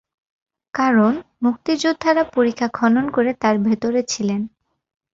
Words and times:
কারণ, 0.73 1.13
মুক্তিযোদ্ধারা 1.41 2.23
পরিখা 2.33 2.67
খনন 2.73 3.05
করে 3.09 3.31
তার 3.33 3.55
ভেতরে 3.59 4.01
ছিলেন। 4.03 4.41